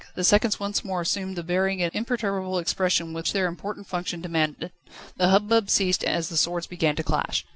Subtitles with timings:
[0.15, 4.71] The seconds once more assumed the bearing and imperturbable expression which their important function demanded.
[5.17, 7.45] The hubbub ceased as the swords began to clash.